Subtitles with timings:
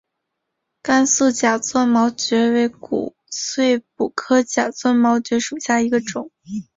[0.81, 6.31] 甘肃假钻毛蕨为骨碎补科假钻毛蕨属下的一个种。